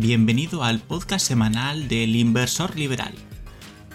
[0.00, 3.12] Bienvenido al podcast semanal del Inversor Liberal,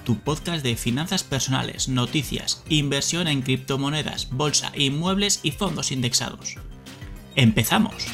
[0.03, 6.57] tu podcast de finanzas personales, noticias, inversión en criptomonedas, bolsa, inmuebles y fondos indexados.
[7.37, 8.05] ¡Empezamos!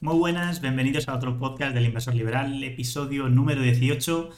[0.00, 4.30] Muy buenas, bienvenidos a otro podcast del Inversor Liberal, episodio número 18.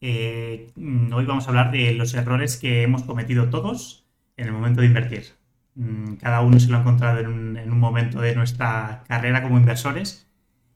[0.00, 4.06] Eh, hoy vamos a hablar de los errores que hemos cometido todos
[4.38, 5.35] en el momento de invertir.
[5.76, 10.26] Mm, cada uno se lo ha encontrado en un, momento de nuestra carrera como inversores,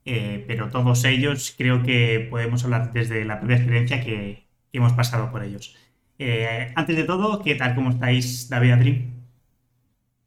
[0.04, 5.32] eh, pero todos ellos creo que podemos hablar desde la propia experiencia que, hemos pasado
[5.32, 5.76] por ellos.
[6.18, 7.74] Eh, antes de todo, ¿qué tal?
[7.74, 9.10] ¿Cómo estáis, David Adri?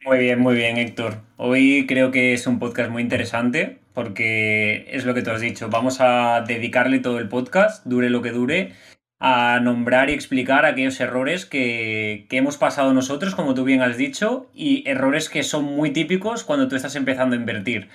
[0.05, 1.21] Muy bien, muy bien, Héctor.
[1.38, 5.70] Hoy creo que es un podcast muy interesante porque es lo que tú has dicho.
[5.70, 8.74] Vamos a dedicarle todo el podcast, dure lo que dure,
[9.20, 14.49] a nombrar y explicar aquellos errores que, hemos pasado nosotros, como tú bien has dicho,
[14.54, 17.87] y errores que son muy típicos cuando tú estás empezando a invertir.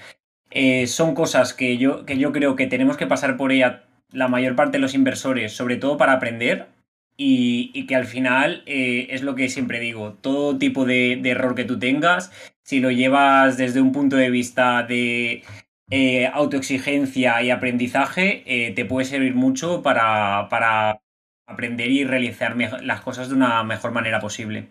[0.51, 4.29] Eh, son cosas que yo, que yo creo que tenemos que pasar por ella la
[4.29, 6.69] mayor parte de los inversores, sobre todo para aprender,
[7.19, 11.64] y, que al final eh, es lo que siempre digo, todo tipo de, error que
[11.64, 15.42] tú tengas, si lo llevas desde un punto de vista de
[15.91, 21.01] eh, autoexigencia y aprendizaje, te puede servir mucho para, para
[21.49, 24.69] aprender y realizar las cosas de una mejor manera posible.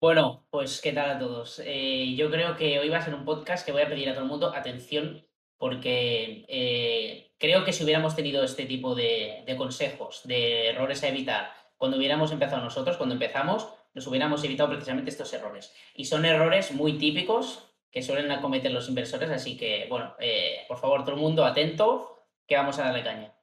[0.00, 1.60] Bueno, pues qué tal a todos.
[1.64, 4.12] Eh, yo creo que hoy va a ser un podcast que voy a pedir a
[4.12, 5.26] todo el mundo atención
[5.58, 11.52] porque eh, creo que si hubiéramos tenido este tipo de, consejos, de errores a evitar,
[11.76, 15.74] cuando hubiéramos empezado nosotros, cuando empezamos, nos hubiéramos evitado precisamente estos errores.
[15.94, 20.78] Y son errores muy típicos que suelen cometer los inversores, así que, bueno, eh, por
[20.78, 23.34] favor, todo el mundo atento, que vamos a darle caña.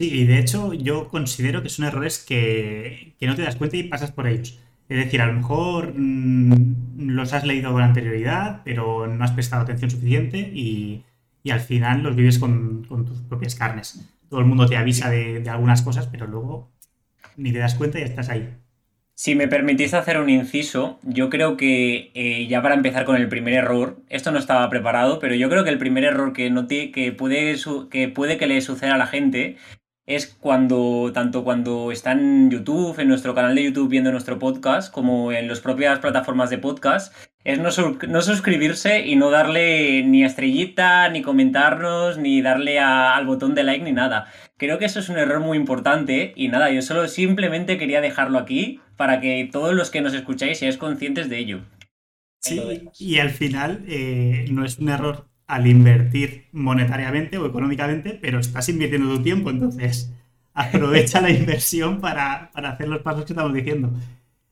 [0.00, 3.84] Sí, y de hecho yo considero que son errores que, no te das cuenta y
[3.84, 4.60] pasas por ellos.
[4.88, 9.62] Es decir, a lo mejor mm, los has leído con anterioridad, pero no has prestado
[9.62, 11.04] atención suficiente y,
[11.50, 14.00] al final los vives con, tus propias carnes.
[14.28, 16.70] Todo el mundo te avisa de, algunas cosas, pero luego
[17.36, 18.48] ni te das cuenta y estás ahí.
[19.14, 23.28] Si me permitís hacer un inciso, yo creo que eh, ya para empezar con el
[23.28, 26.66] primer error, esto no estaba preparado, pero yo creo que el primer error que, no
[26.66, 27.56] que, puede,
[27.90, 29.56] que puede que le suceda a la gente
[30.06, 34.92] es cuando, tanto cuando está en YouTube, en nuestro canal de YouTube viendo nuestro podcast,
[34.92, 37.70] como en las propias plataformas de podcast, es no,
[38.08, 43.84] no suscribirse y no darle ni estrellita, ni comentarnos, ni darle al botón de like,
[43.84, 44.26] ni nada.
[44.56, 48.38] Creo que eso es un error muy importante y nada, yo solo simplemente quería dejarlo
[48.38, 51.60] aquí para que todos los que nos escucháis seáis conscientes de ello.
[52.40, 52.60] Sí,
[52.98, 58.68] y al final eh, no es un error al invertir monetariamente o económicamente, pero estás
[58.68, 60.12] invirtiendo tu tiempo, entonces
[60.54, 63.92] aprovecha la inversión para, hacer los pasos que estamos diciendo.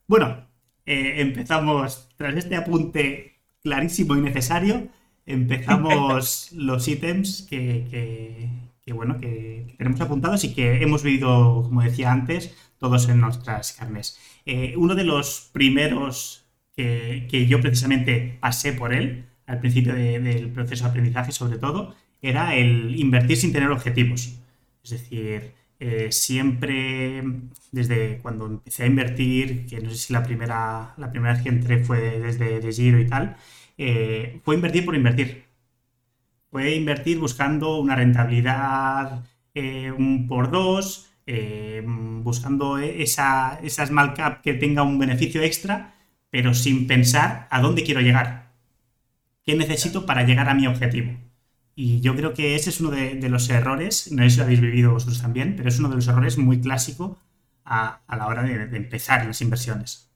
[0.07, 0.47] Bueno,
[0.85, 4.89] eh, empezamos, tras este apunte clarísimo y necesario,
[5.25, 8.49] empezamos los ítems que,
[8.93, 14.19] bueno, que tenemos apuntados y que hemos vivido, como decía antes, todos en nuestras carnes.
[14.45, 16.45] Eh, uno de los primeros
[16.75, 21.95] que, que yo precisamente pasé por él al principio del proceso de aprendizaje sobre todo,
[22.21, 24.39] era el invertir sin tener objetivos.
[24.85, 27.25] Es decir, eh, siempre
[27.73, 31.49] desde cuando empecé a invertir, que no sé si la primera, la primera vez que
[31.49, 33.37] entré fue desde de Giro y tal,
[33.79, 35.45] eh, fue invertir por invertir.
[36.51, 41.09] Fue invertir buscando una rentabilidad eh, un por dos,
[42.23, 45.95] buscando esa, esa cap que tenga un beneficio extra,
[46.31, 48.52] pero sin pensar a dónde quiero llegar
[49.45, 51.17] qué necesito para llegar a mi objetivo.
[51.75, 54.61] Y yo creo que ese es uno de, los errores, no sé si lo habéis
[54.61, 57.19] vivido vosotros también, pero es uno de los errores muy clásico
[57.65, 60.11] a, la hora de, empezar las inversiones.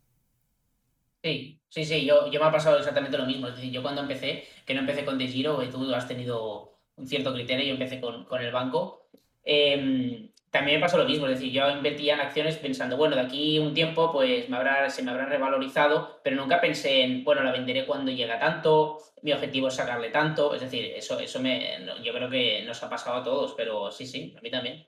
[1.23, 3.49] Sí, sí, sí, yo, yo me ha pasado exactamente lo mismo.
[3.49, 7.33] Es decir, yo cuando empecé, que no empecé con DeGiro, tú has tenido un cierto
[7.33, 9.09] criterio, yo empecé con, el banco.
[9.43, 13.23] Eh, también me pasó lo mismo, es decir, yo invertía en acciones pensando, bueno, de
[13.23, 17.43] aquí un tiempo pues me habrá, se me habrá revalorizado, pero nunca pensé en, bueno,
[17.43, 21.79] la venderé cuando llega tanto, mi objetivo es sacarle tanto, es decir, eso, eso me,
[22.03, 24.87] yo creo que nos ha pasado a todos, pero sí, sí, a mí también.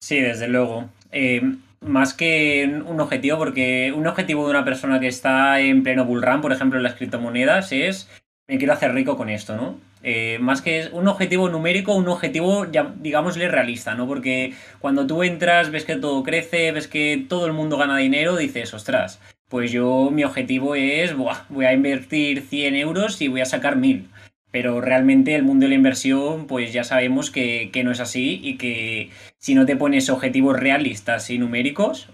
[0.00, 0.88] Sí, desde luego.
[1.12, 1.40] Eh,
[1.80, 6.22] más que un objetivo, porque un objetivo de una persona que está en pleno bull
[6.22, 8.10] run, por ejemplo, en las criptomonedas, es
[8.48, 9.78] me quiero hacer rico con esto, ¿no?
[10.08, 14.06] Eh, más que un objetivo numérico, un objetivo, digámosle, realista, ¿no?
[14.06, 18.36] Porque cuando tú entras, ves que todo crece, ves que todo el mundo gana dinero,
[18.36, 23.46] dices, ostras, pues yo mi objetivo es, voy a invertir 100 euros y voy a
[23.46, 24.08] sacar 1000.
[24.52, 28.40] Pero realmente el mundo de la inversión, pues ya sabemos que, que no es así
[28.44, 32.10] y que si no te pones objetivos realistas y numéricos,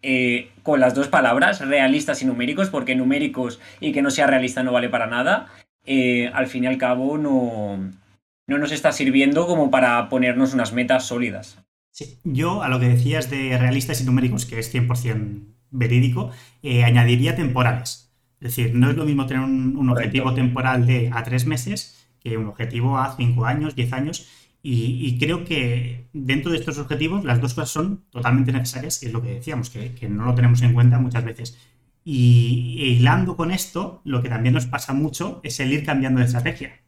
[0.00, 4.62] eh, con las dos palabras, realistas y numéricos, porque numéricos y que no sea realista
[4.62, 5.48] no vale para nada,
[5.88, 7.78] eh, al fin y al cabo no,
[8.46, 11.58] no nos está sirviendo como para ponernos unas metas sólidas.
[11.90, 16.30] Sí, yo a lo que decías de realistas y numéricos, que es 100% verídico,
[16.62, 18.12] eh, añadiría temporales.
[18.40, 22.36] Es decir, no es lo mismo tener un, objetivo temporal de a tres meses que
[22.36, 24.28] un objetivo a cinco años, diez años.
[24.62, 29.12] Y, creo que dentro de estos objetivos las dos cosas son totalmente necesarias, que es
[29.12, 31.58] lo que decíamos, que, no lo tenemos en cuenta muchas veces.
[32.10, 36.24] Y hilando con esto, lo que también nos pasa mucho es el ir cambiando de
[36.24, 36.80] estrategia.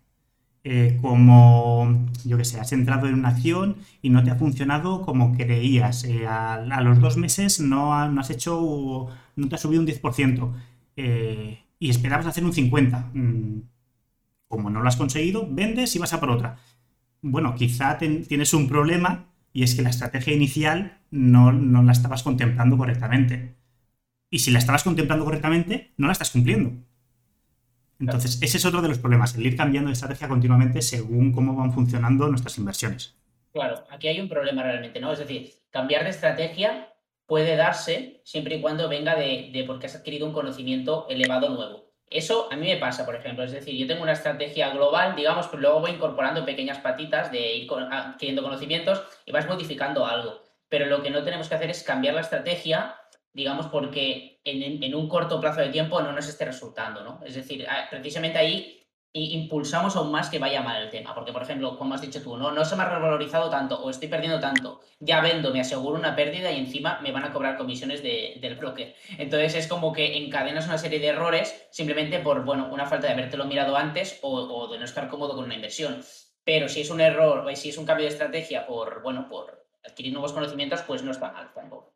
[0.64, 5.02] Eh, como, yo que sé, has entrado en una acción y no te ha funcionado
[5.02, 6.04] como creías.
[6.04, 10.54] Eh, a, los dos meses no, has hecho, no te ha subido un 10%
[10.96, 13.10] eh, y esperabas hacer un 50%.
[13.12, 13.60] Mm,
[14.48, 16.56] como no lo has conseguido, vendes y vas a por otra.
[17.20, 22.78] Bueno, quizá tienes un problema y es que la estrategia inicial no la estabas contemplando
[22.78, 23.59] correctamente.
[24.30, 26.72] Y si la estabas contemplando correctamente, no la estás cumpliendo.
[27.98, 31.54] Entonces, ese es otro de los problemas, el ir cambiando de estrategia continuamente según cómo
[31.54, 33.14] van funcionando nuestras inversiones.
[33.52, 35.12] Claro, aquí hay un problema realmente, ¿no?
[35.12, 36.94] Es decir, cambiar de estrategia
[37.26, 41.90] puede darse siempre y cuando venga de, de porque has adquirido un conocimiento elevado nuevo.
[42.08, 43.44] Eso a mí me pasa, por ejemplo.
[43.44, 47.54] Es decir, yo tengo una estrategia global, digamos, pero luego voy incorporando pequeñas patitas de
[47.54, 50.42] ir adquiriendo conocimientos y vas modificando algo.
[50.68, 52.96] Pero lo que no tenemos que hacer es cambiar la estrategia
[53.32, 57.20] digamos, porque en, un corto plazo de tiempo no nos esté resultando, ¿no?
[57.24, 58.76] Es decir, precisamente ahí
[59.12, 62.36] impulsamos aún más que vaya mal el tema, porque, por ejemplo, como has dicho tú,
[62.36, 65.98] no, no se me ha revalorizado tanto o estoy perdiendo tanto, ya vendo, me aseguro
[65.98, 68.94] una pérdida y encima me van a cobrar comisiones del broker.
[69.18, 73.14] Entonces es como que encadenas una serie de errores simplemente por, bueno, una falta de
[73.14, 76.02] habértelo mirado antes o, o de no estar cómodo con una inversión.
[76.44, 79.66] Pero si es un error, o si es un cambio de estrategia por, bueno, por
[79.84, 81.94] adquirir nuevos conocimientos, pues no está mal tampoco.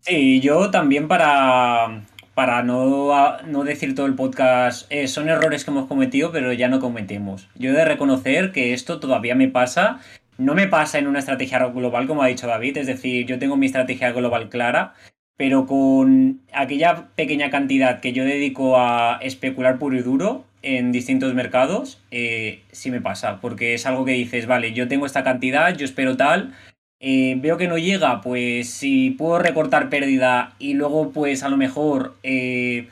[0.00, 2.04] Sí, yo también para,
[2.34, 6.68] para no, no decir todo el podcast, eh, son errores que hemos cometido, pero ya
[6.68, 7.48] no cometemos.
[7.54, 10.00] Yo he de reconocer que esto todavía me pasa.
[10.38, 13.56] No me pasa en una estrategia global, como ha dicho David, es decir, yo tengo
[13.56, 14.94] mi estrategia global clara,
[15.36, 21.34] pero con aquella pequeña cantidad que yo dedico a especular puro y duro en distintos
[21.34, 25.74] mercados, eh, sí me pasa, porque es algo que dices, vale, yo tengo esta cantidad,
[25.76, 26.54] yo espero tal,
[27.02, 31.56] eh, veo que no llega, pues si puedo recortar pérdida y luego pues a lo
[31.56, 32.88] mejor eh,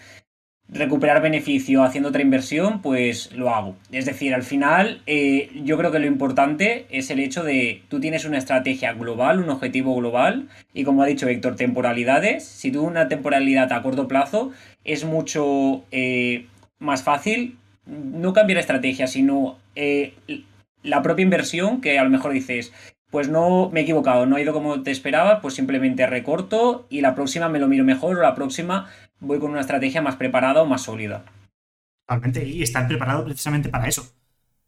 [0.71, 3.77] recuperar beneficio haciendo otra inversión, pues lo hago.
[3.93, 8.01] Es decir, al final eh, yo creo que lo importante es el hecho de tú
[8.01, 12.45] tienes una estrategia global, un objetivo global y como ha dicho Héctor, temporalidades.
[12.47, 14.53] Si tú una temporalidad a corto plazo
[14.85, 15.85] es mucho
[16.79, 19.59] más fácil no cambiar estrategia, sino
[20.83, 22.73] la propia inversión que a lo mejor dices,
[23.11, 27.01] pues no me he equivocado, no ha ido como te esperaba, pues simplemente recorto y
[27.01, 28.89] la próxima me lo miro mejor o la próxima
[29.21, 31.25] voy con una estrategia más preparada o más sólida.
[32.07, 34.13] Totalmente, y estar preparado precisamente para eso,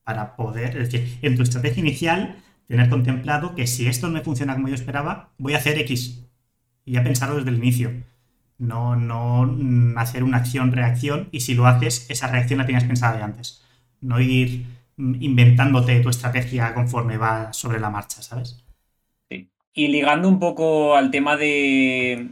[0.05, 4.21] para poder, es decir, en tu estrategia inicial, tener contemplado que si esto no me
[4.21, 6.25] funciona como yo esperaba, voy a hacer X.
[6.85, 7.93] Y ya pensarlo desde el inicio.
[8.59, 9.49] No, no
[9.97, 13.65] hacer una acción-reacción y si lo haces, esa reacción la tienes pensada de antes.
[14.01, 14.67] No ir
[15.21, 18.65] inventándote tu estrategia conforme va sobre la marcha, ¿sabes?
[19.29, 19.49] Sí.
[19.73, 22.29] Y ligando un poco al tema de,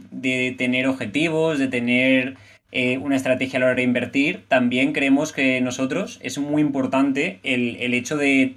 [0.57, 2.37] tener objetivos, de tener
[2.71, 7.39] eh, una estrategia a la hora de invertir, también creemos que nosotros es muy importante
[7.43, 8.55] el, hecho de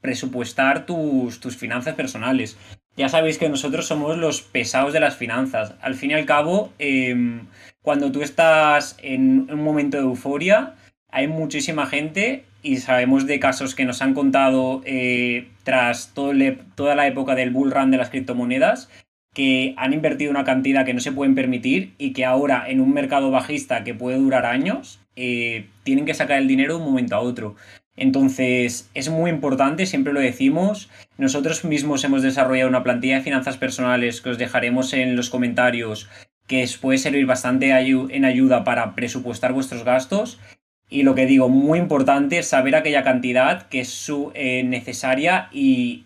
[0.00, 2.56] presupuestar tus, tus finanzas personales.
[2.96, 5.74] Ya sabéis que nosotros somos los pesados de las finanzas.
[5.80, 7.46] Al fin y al cabo, em,
[7.80, 10.74] cuando tú estás en un momento de euforia,
[11.10, 17.06] hay muchísima gente y sabemos de casos que nos han contado eh, tras toda la
[17.06, 18.88] época del bull run de las criptomonedas
[19.34, 22.92] que han invertido una cantidad que no se pueden permitir y que ahora en un
[22.92, 27.14] mercado bajista que puede durar años eh, tienen que sacar el dinero de un momento
[27.14, 27.54] a otro.
[27.94, 30.88] Entonces es muy importante, siempre lo decimos.
[31.18, 36.08] Nosotros mismos hemos desarrollado una plantilla de finanzas personales que os dejaremos en los comentarios
[36.48, 40.40] que os puede servir bastante en ayuda para presupuestar vuestros gastos
[40.90, 46.04] y lo que digo, muy importante saber aquella cantidad que es eh, necesaria y,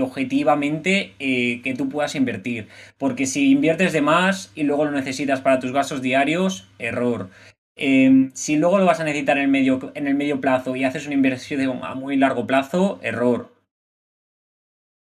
[0.00, 2.68] objetivamente eh, que tú puedas invertir.
[2.96, 7.28] Porque si inviertes de más y luego lo necesitas para tus gastos diarios, error.
[7.76, 10.84] Em, si luego lo vas a necesitar en el, medio, en el medio plazo y
[10.84, 13.52] haces una inversión a muy largo plazo, error.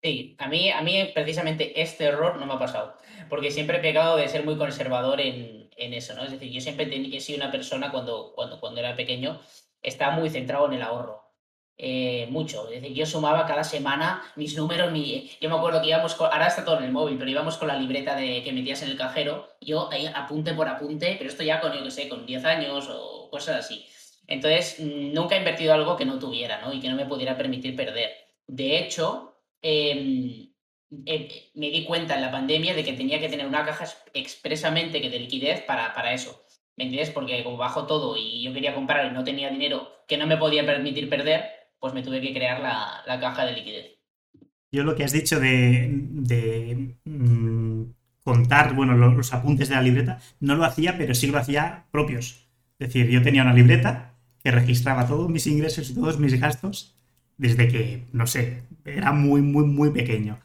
[0.02, 2.96] Sí, a mí, a mí precisamente este error no me ha pasado,
[3.28, 6.24] porque siempre he pecado de ser muy conservador en, eso, ¿no?
[6.24, 9.40] Es decir, yo siempre he sido una persona cuando, cuando, cuando era pequeño,
[9.82, 11.20] estaba muy centrado en el ahorro.
[11.82, 12.68] Eh, mucho.
[12.70, 15.30] Es decir, yo sumaba cada semana mis números, mi...
[15.40, 17.68] yo me acuerdo que íbamos con, ahora está todo en el móvil, pero íbamos con
[17.68, 21.42] la libreta de que metías en el cajero, yo ahí apunte por apunte, pero esto
[21.42, 23.86] ya con, yo sé, con 10 años o cosas así.
[24.26, 26.72] Entonces, nunca he invertido algo que no tuviera, ¿no?
[26.72, 28.10] Y que no me pudiera permitir perder.
[28.46, 30.49] De hecho, em,
[31.06, 35.00] eh, me di cuenta en la pandemia de que tenía que tener una caja expresamente
[35.00, 36.42] que de liquidez para, para eso.
[36.76, 37.10] ¿Me entiendes?
[37.10, 40.36] Porque como bajo todo y yo quería comprar y no tenía dinero que no me
[40.36, 41.44] podía permitir perder,
[41.78, 44.00] pues me tuve que crear la, la caja de liquidez.
[44.72, 47.82] Yo lo que has dicho de, de mm,
[48.22, 52.48] contar bueno, los, apuntes de la libreta, no lo hacía, pero sí lo hacía propios.
[52.78, 56.96] Es decir, yo tenía una libreta que registraba todos mis ingresos y todos mis gastos
[57.36, 60.38] desde que, no sé, era muy, muy, muy pequeño.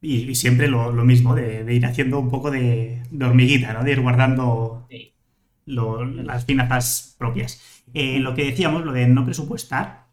[0.00, 3.82] Y, siempre lo, mismo, de, ir haciendo un poco de, hormiguita, ¿no?
[3.82, 4.86] De ir guardando
[5.66, 7.60] las finanzas propias.
[7.94, 10.06] Eh, lo que decíamos, lo de no presupuestar,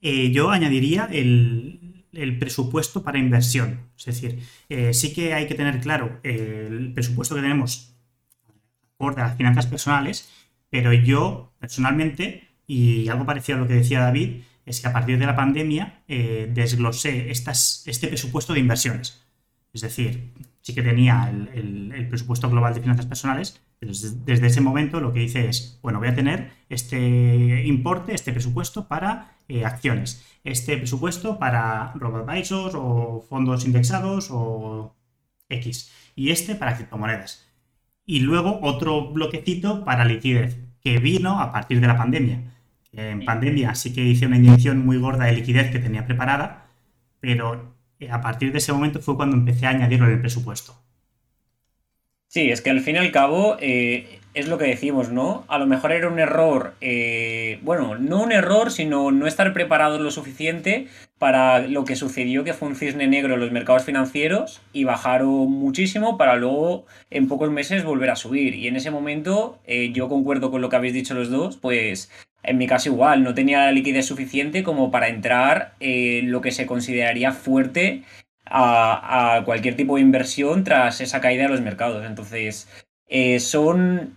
[0.00, 1.80] eh, yo añadiría el,
[2.38, 3.90] presupuesto para inversión.
[3.98, 7.96] Es decir, eh, sí que hay que tener claro el presupuesto que tenemos
[8.96, 10.30] por las finanzas personales,
[10.70, 15.18] pero yo personalmente, y algo parecido a lo que decía David, es que a partir
[15.18, 19.24] de la pandemia desglosé este presupuesto de inversiones.
[19.72, 25.12] Es decir, sí que tenía el, presupuesto global de finanzas personales, desde, ese momento lo
[25.12, 30.76] que hice es, bueno, voy a tener este importe, este presupuesto para eh, acciones, este
[30.78, 34.94] presupuesto para robo-advisors o fondos indexados o
[35.48, 37.46] X, y este para criptomonedas.
[38.06, 42.53] Y luego otro bloquecito para liquidez, que vino a partir de la pandemia.
[42.96, 46.66] En pandemia sí que hice una inyección muy gorda de liquidez que tenía preparada,
[47.20, 50.74] pero eh, a partir de ese momento fue cuando empecé a añadirlo en el presupuesto.
[52.28, 55.44] Sí, es que al fin y al cabo eh, es lo que decimos, ¿no?
[55.46, 60.00] A lo mejor era un error, eh, bueno, no un error, sino no estar preparados
[60.00, 64.60] lo suficiente para lo que sucedió, que fue un cisne negro en los mercados financieros
[64.72, 68.54] y bajaron muchísimo para luego en pocos meses volver a subir.
[68.56, 69.60] Y en ese momento,
[69.92, 72.10] yo concuerdo con lo que habéis dicho los dos, pues
[72.44, 76.52] en mi caso igual, no tenía la liquidez suficiente como para entrar en lo que
[76.52, 78.02] se consideraría fuerte
[78.46, 82.04] a, cualquier tipo de inversión tras esa caída de los mercados.
[82.06, 82.68] Entonces,
[83.08, 84.14] eh, son...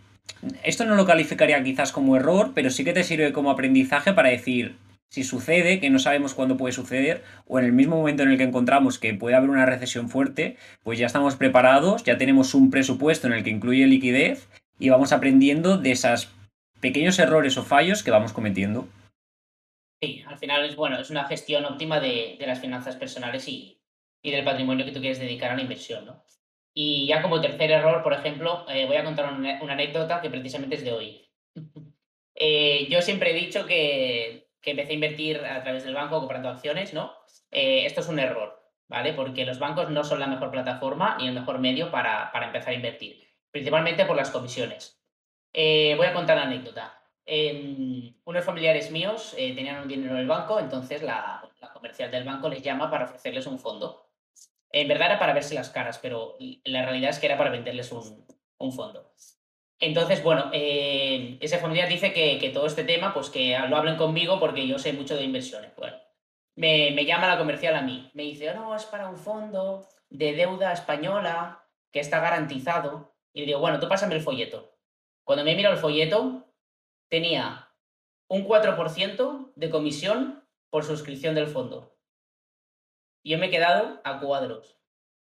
[0.63, 4.29] Esto no lo calificaría quizás como error, pero sí que te sirve como aprendizaje para
[4.29, 4.75] decir,
[5.10, 8.38] si sucede, que no sabemos cuándo puede suceder, o en el mismo momento en el
[8.38, 12.69] que encontramos que puede haber una recesión fuerte, pues ya estamos preparados, ya tenemos un
[12.69, 14.48] presupuesto en el que incluye liquidez
[14.79, 16.29] y vamos aprendiendo de esas
[16.79, 18.88] pequeños errores o fallos que vamos cometiendo.
[20.01, 23.81] Sí, al final es bueno, es una gestión óptima de, las finanzas personales y,
[24.24, 26.24] del patrimonio que tú quieres dedicar a la inversión, ¿no?
[26.74, 30.75] Y ya como tercer error, por ejemplo, eh, voy a contar una, anécdota que precisamente
[30.75, 31.29] es de hoy.
[32.39, 36.93] Eh, yo siempre he dicho que, empecé a invertir a través del banco comprando acciones,
[36.93, 37.12] ¿no?
[37.50, 39.13] Eh, esto es un error, ¿vale?
[39.13, 42.74] Porque los bancos no son la mejor plataforma ni el mejor medio para, para empezar
[42.74, 44.97] a invertir, principalmente por las comisiones.
[45.60, 47.02] Eh, voy a contar la anécdota.
[48.26, 52.48] unos familiares míos eh, tenían un dinero en el banco, entonces la, comercial del banco
[52.48, 54.08] les llama para ofrecerles un fondo.
[54.72, 57.92] En verdad era para verse las caras, pero la realidad es que era para venderles
[57.92, 59.12] un, fondo.
[59.80, 64.40] Entonces, bueno, eh, ese familiar dice que, todo este tema, pues que lo hablen conmigo
[64.40, 65.76] porque yo sé mucho de inversiones.
[65.76, 65.98] Bueno,
[66.56, 68.12] me, me llama la comercial a mí.
[68.14, 73.16] Me dice, oh, no, es para un fondo de deuda española que está garantizado.
[73.34, 74.76] Y le digo, bueno, tú pásame el folleto.
[75.27, 76.46] Cuando me he mirado el folleto,
[77.10, 77.69] tenía
[78.29, 81.98] un 4% de comisión por suscripción del fondo.
[83.24, 84.79] Y yo me he quedado a cuadros.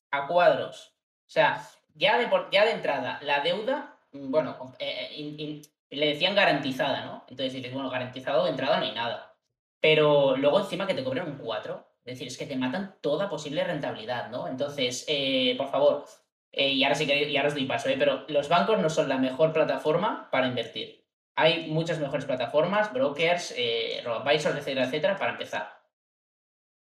[0.09, 0.95] A cuadros.
[1.27, 6.33] O sea, ya de, ya de entrada, la deuda, mm, bueno, eh, eh, le decían
[6.33, 7.23] garantizada, ¿no?
[7.29, 9.35] Entonces dices, bueno, garantizado de entrada no hay nada.
[9.79, 11.87] Pero luego encima que te cobran un 4.
[12.05, 14.47] Es decir, es que te matan toda posible rentabilidad, ¿no?
[14.47, 16.07] Entonces, eh, por favor,
[16.51, 17.95] eh, y ahora sí que y ahora os doy paso, ¿eh?
[17.97, 21.01] pero los bancos no son la mejor plataforma para invertir.
[21.35, 25.81] Hay muchas mejores plataformas, brokers, eh, advisors, etcétera, etcétera, para empezar.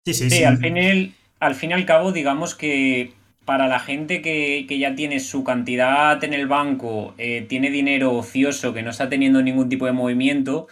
[0.06, 0.44] Sí, sí, sí.
[0.44, 3.14] Al, fin al fin y al cabo, digamos que
[3.48, 8.74] para la gente que, ya tiene su cantidad en el banco, eh, tiene dinero ocioso
[8.74, 10.68] que no está teniendo ningún tipo de movimiento,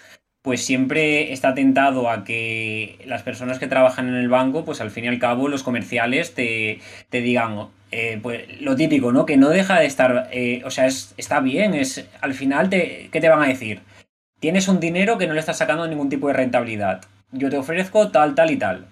[0.46, 4.92] pues siempre está tentado a que las personas que trabajan en el banco, pues al
[4.92, 9.25] fin y al cabo los comerciales te, te digan, eh, pues lo típico, ¿no?
[9.25, 13.10] Que no deja de estar, eh, o sea, es, está bien, es al final, te,
[13.12, 13.82] ¿qué te van a decir?
[14.40, 17.02] Tienes un dinero que no le estás sacando ningún tipo de rentabilidad.
[17.32, 18.86] Yo te ofrezco tal, tal y tal.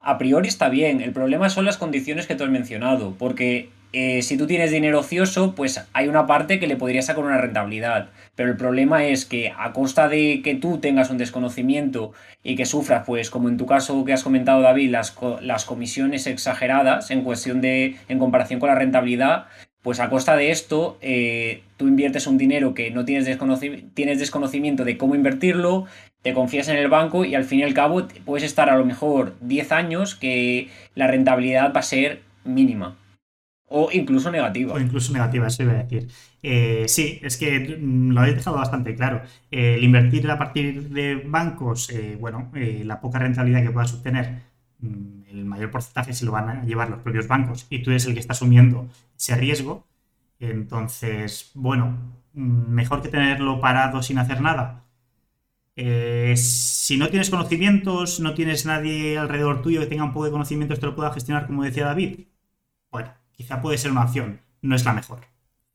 [0.00, 4.22] A priori está bien, el problema son las condiciones que tú has mencionado, porque eh,
[4.22, 8.10] si tú tienes dinero ocioso, pues hay una parte que le podría sacar una rentabilidad.
[8.34, 12.12] Pero el problema es que a costa de que tú tengas un desconocimiento
[12.42, 16.26] y que sufras, pues como en tu caso que has comentado David, las, las comisiones
[16.26, 19.46] exageradas en cuestión de, en comparación con la rentabilidad,
[19.86, 23.38] pues a costa de esto, eh, tú inviertes un dinero que no tienes,
[23.94, 25.86] tienes desconocimiento de cómo invertirlo,
[26.22, 28.84] te confías en el banco y al fin y al cabo puedes estar a lo
[28.84, 32.96] mejor 10 años que la rentabilidad va a ser mínima.
[33.68, 34.74] O incluso negativa.
[34.74, 36.08] O incluso negativa, eso iba a decir.
[36.42, 39.22] Eh, sí, es que mm, lo habéis dejado bastante claro.
[39.50, 44.42] el invertir a partir de bancos, bueno, la poca rentabilidad que puedas obtener
[44.78, 48.06] Mm, el mayor porcentaje se lo van a llevar los propios bancos y tú eres
[48.06, 49.86] el que está asumiendo ese riesgo.
[50.40, 51.96] Entonces, bueno,
[52.34, 54.84] mm, mejor que tenerlo parado sin hacer nada.
[55.76, 60.32] Eh, si no tienes conocimientos, no tienes nadie alrededor tuyo que tenga un poco de
[60.32, 62.20] conocimientos, te lo pueda gestionar, como decía David.
[62.90, 64.42] Bueno, quizá puede ser una opción.
[64.62, 65.20] No es la mejor.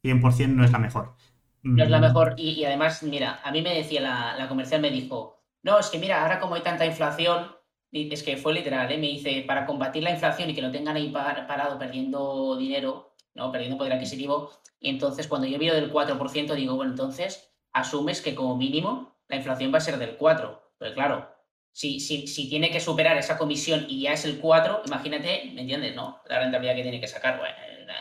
[0.04, 1.16] 100% no es la mejor.
[1.64, 2.02] No es la mm.
[2.02, 2.34] mejor.
[2.38, 6.00] Y, además, mira, a mí me decía la, la comercial, me dijo, no, es que
[6.00, 7.52] mira, ahora como hay tanta inflación,
[7.92, 8.98] es que fue literal, ¿eh?
[8.98, 13.52] me dice, para combatir la inflación y que no tengan ahí parado perdiendo dinero, ¿no?
[13.52, 18.34] perdiendo poder adquisitivo, y entonces cuando yo veo del 4%, digo, bueno, entonces asumes que
[18.34, 20.60] como mínimo la inflación va a ser del 4%.
[20.78, 21.31] Pero claro,
[21.72, 25.62] si, si, si tiene que superar esa comisión y ya es el 4, imagínate, ¿me
[25.62, 25.96] entiendes?
[25.96, 26.20] ¿No?
[26.30, 27.54] La rentabilidad que tiene que sacar, bueno,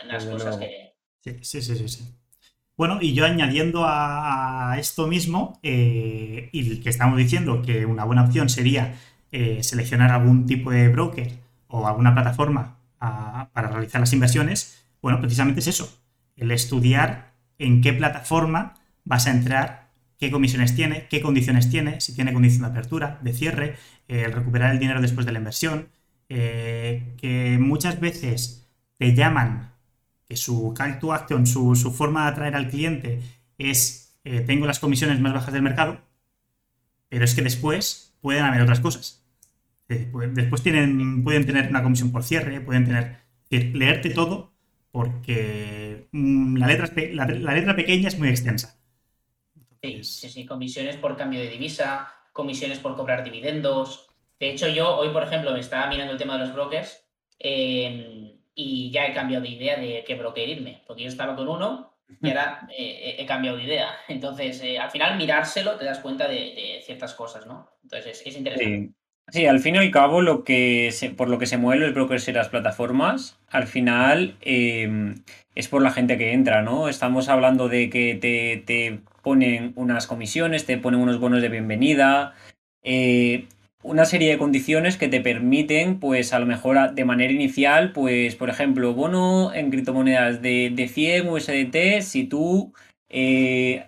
[0.05, 0.93] las cosas que...
[1.21, 2.03] Sí, sí, sí, sí.
[2.77, 8.23] Bueno, y yo añadiendo a, esto mismo, eh, y que estamos diciendo que una buena
[8.23, 8.95] opción sería
[9.31, 11.31] eh, seleccionar algún tipo de broker
[11.67, 15.91] o alguna plataforma para realizar las inversiones, bueno, precisamente es eso,
[16.35, 19.80] el estudiar en qué plataforma vas a entrar,
[20.21, 23.75] qué comisiones tiene, qué condiciones tiene, si tiene condición de apertura, de cierre,
[24.07, 25.89] eh, el recuperar el dinero después de la inversión,
[26.29, 29.73] eh, que muchas veces te llaman,
[30.29, 33.19] que su call to action, su, forma de atraer al cliente
[33.57, 33.97] es
[34.45, 35.99] tengo las comisiones más bajas del mercado,
[37.09, 39.21] pero es que después pueden haber otras cosas
[40.11, 43.17] pues, después tienen, pueden tener una comisión por cierre, pueden tener.
[43.49, 44.53] leerte todo
[44.91, 48.77] porque mm, la, letra, la, letra pequeña es muy extensa.
[49.83, 54.09] Sí, sí, sí, comisiones por cambio de divisa, comisiones por cobrar dividendos.
[54.39, 57.03] De hecho, yo hoy, por ejemplo, me estaba mirando el tema de los brokers
[57.39, 61.47] em, y ya he cambiado de idea de qué broker irme, porque yo estaba con
[61.47, 63.89] uno y ahora eh, he cambiado de idea.
[64.07, 67.67] Entonces, eh, al final, mirárselo te das cuenta de, ciertas cosas, ¿no?
[67.83, 68.93] Entonces, es, interesante.
[69.29, 72.27] Sí, al fin y al cabo, lo que por lo que se mueven los brokers
[72.27, 75.23] y las plataformas, al final em,
[75.55, 76.89] es por la gente que entra, ¿no?
[76.89, 82.33] Estamos hablando de que te, ponen unas comisiones, te ponen unos bonos de bienvenida,
[82.83, 83.47] eh,
[83.83, 88.35] una serie de condiciones que te permiten, pues a lo mejor de manera inicial, pues
[88.35, 92.73] por ejemplo, bono en criptomonedas de, de 100 USDT, si tú
[93.09, 93.87] eh,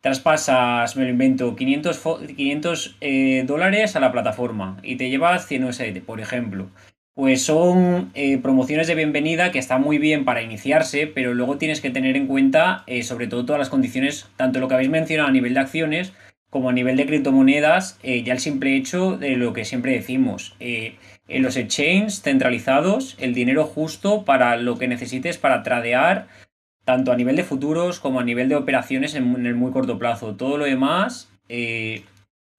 [0.00, 2.00] traspasas, me lo invento, 500,
[2.36, 6.70] 500 eh, dólares a la plataforma y te llevas 100 USD, por ejemplo.
[7.14, 11.80] Pues son eh, promociones de bienvenida que están muy bien para iniciarse, pero luego tienes
[11.82, 15.28] que tener en cuenta eh, sobre todo todas las condiciones, tanto lo que habéis mencionado
[15.28, 16.12] a nivel de acciones
[16.48, 20.54] como a nivel de criptomonedas, ya el simple hecho de lo que siempre decimos.
[20.60, 26.28] en los exchanges centralizados, el dinero justo para lo que necesites para tradear
[26.84, 30.34] tanto a nivel de futuros como a nivel de operaciones en, el muy corto plazo.
[30.34, 32.04] Todo lo demás, eh,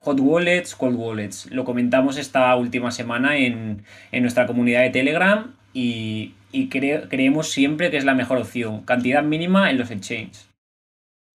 [0.04, 1.50] hot wallets, cold wallets.
[1.52, 6.34] Lo comentamos esta última semana en, nuestra comunidad de Telegram y,
[6.70, 8.82] creemos siempre que es la mejor opción.
[8.82, 10.50] Cantidad mínima en los exchanges.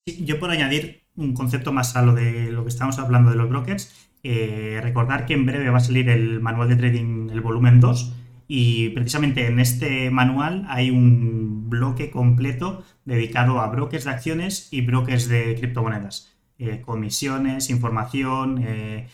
[0.06, 3.48] yo por añadir un concepto más a lo de lo que estamos hablando de los
[3.48, 7.80] brokers, eh, recordar que en breve va a salir el manual de trading, el volumen
[7.80, 8.14] 2,
[8.46, 14.82] y precisamente en este manual hay un bloque completo dedicado a brokers de acciones y
[14.82, 16.37] brokers de criptomonedas.
[16.58, 19.06] Eh, comisiones, información, eh,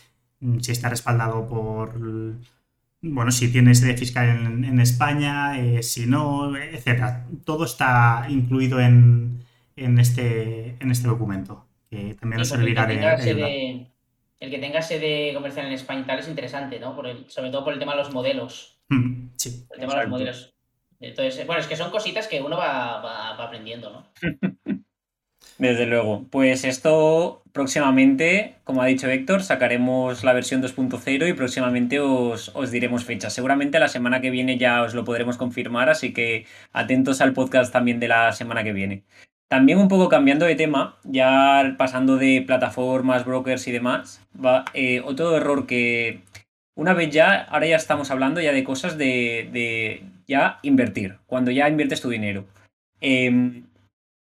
[0.61, 1.93] si está respaldado por,
[3.03, 4.29] bueno, si tiene sede fiscal
[4.65, 7.27] en, España, eh, si no, etc.
[7.45, 9.45] Todo está incluido en,
[9.77, 13.87] este, en este documento, que también nos servirá de,
[14.41, 16.97] El que tenga sede comercial en España y tal es interesante, ¿no?
[17.29, 18.79] sobre todo por el tema de los modelos.
[18.89, 19.67] Mm, sí.
[19.71, 20.55] El tema de los modelos.
[20.99, 24.07] Entonces, bueno, es que son cositas que uno va, aprendiendo, ¿no?
[25.59, 26.25] Desde luego.
[26.31, 32.71] Pues esto próximamente, como ha dicho Héctor, sacaremos la versión 2.0 y próximamente os, os,
[32.71, 33.33] diremos fechas.
[33.33, 37.73] Seguramente la semana que viene ya os lo podremos confirmar, así que atentos al podcast
[37.73, 39.05] también de la semana que viene.
[39.49, 45.01] También un poco cambiando de tema, ya pasando de plataformas, brokers y demás, va, eh,
[45.05, 46.23] otro error que,
[46.75, 51.69] una vez ya, ahora ya estamos hablando ya de cosas de, ya invertir, cuando ya
[51.69, 52.47] inviertes tu dinero.
[53.01, 53.67] Em,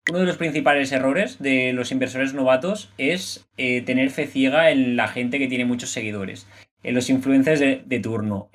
[0.10, 4.96] uno de los principales errores de los inversores novatos es eh, tener fe ciega en
[4.96, 6.48] la gente que tiene muchos seguidores,
[6.84, 8.50] en los influencers de, turno,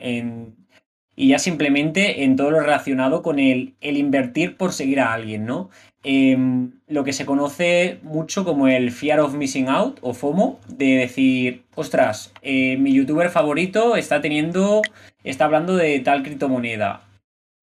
[1.17, 5.45] y ya simplemente en todo lo relacionado con el, el invertir por seguir a alguien,
[5.45, 5.71] ¿no?
[6.03, 10.97] Em, lo que se conoce mucho como el fear of missing out o FOMO, de
[10.97, 14.81] decir, ostras, eh, mi youtuber favorito está teniendo,
[15.25, 17.07] está hablando de tal criptomoneda.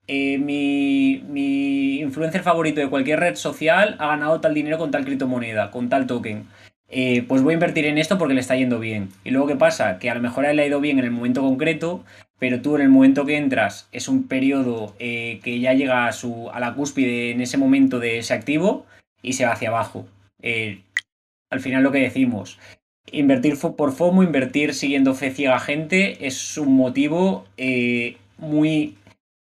[0.07, 1.76] Eh, mi, mi,
[2.17, 6.07] influencer favorito de cualquier red social ha ganado tal dinero con tal criptomoneda, con tal
[6.07, 6.47] token.
[6.89, 9.09] Eh, pues voy a invertir en esto porque le está yendo bien.
[9.23, 9.99] Y luego, ¿qué pasa?
[9.99, 12.03] Que a lo mejor él le ha ido bien en el momento concreto,
[12.39, 16.11] pero tú en el momento que entras es un periodo eh, que ya llega a,
[16.11, 18.87] su, a la cúspide en ese momento de ese activo
[19.21, 20.07] y se va hacia abajo.
[20.41, 20.81] Eh,
[21.51, 22.57] al final lo que decimos,
[23.11, 27.45] invertir por FOMO, invertir siguiendo fe ciega gente es un motivo
[28.39, 28.95] muy...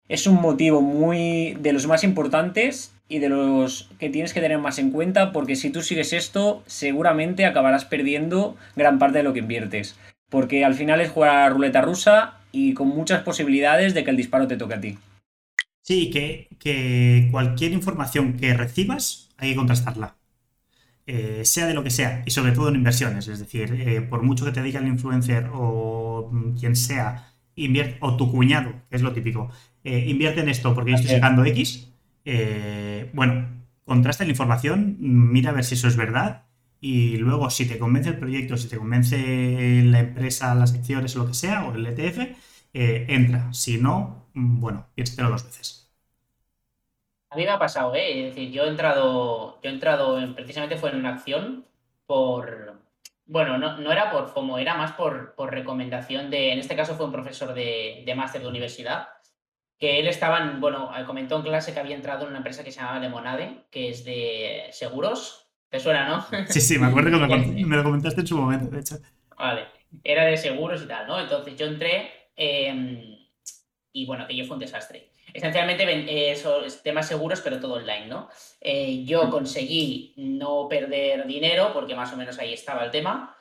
[0.08, 4.60] Es un motivo muy de los más importantes y de los que tienes que tener
[4.60, 9.34] más en cuenta porque si tú sigues esto seguramente acabarás perdiendo gran parte de lo
[9.34, 9.98] que inviertes.
[10.30, 14.18] Porque al final es jugar a ruleta rusa y con muchas posibilidades de que el
[14.18, 14.98] disparo te toque a ti.
[15.82, 20.16] Sí, que, cualquier información que recibas hay que contrastarla.
[21.06, 23.28] Eh, sea de lo que sea, y sobre todo en inversiones.
[23.28, 27.34] Es decir, eh, por mucho que te diga el influencer o quien sea,
[28.00, 29.52] o tu cuñado, que es lo típico,
[29.86, 31.90] eh, invierte en esto porque yo estoy sacando X.
[33.14, 33.48] bueno,
[33.86, 36.44] contrasta la información, mira a ver si eso es verdad.
[36.82, 41.20] Y luego, si te convence el proyecto, si te convence la empresa, las acciones o
[41.20, 42.20] lo que sea, o el ETF,
[42.74, 43.52] eh, entra.
[43.54, 45.92] Si no, bueno, piénsatelo dos veces.
[47.30, 48.28] A mí me ha pasado, ¿eh?
[48.28, 51.66] Es decir, yo he entrado, yo he entrado en, precisamente fue en una acción
[52.06, 52.80] por,
[53.26, 57.08] bueno, no, era por FOMO, era más por, por, recomendación de, en este caso fue
[57.08, 59.08] un profesor de, de máster de universidad,
[59.80, 62.72] que él estaba, en, bueno, comentó en clase que había entrado en una empresa que
[62.72, 65.50] se llama Lemonade, que es de seguros.
[65.70, 66.26] ¿Te suena, no?
[66.48, 68.98] Sí, sí, me acuerdo que me, me lo comentaste en su momento, de hecho.
[69.38, 69.66] Vale,
[70.04, 71.20] era de seguros y tal, ¿no?
[71.20, 73.18] Entonces yo entré Em,
[73.94, 75.10] y bueno, aquello fue un desastre.
[75.34, 76.38] Esencialmente eh,
[76.84, 78.30] temas seguros, pero todo online, ¿no?
[78.62, 83.36] Eh, yo conseguí no perder dinero, porque más o menos ahí estaba el tema,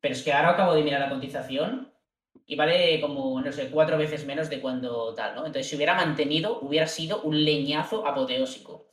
[0.00, 1.92] pero es que ahora acabo de mirar la cotización
[2.46, 5.46] y vale como, no sé, cuatro veces menos de cuando tal, ¿no?
[5.46, 8.86] Entonces, si hubiera mantenido, hubiera sido un leñazo apoteósico.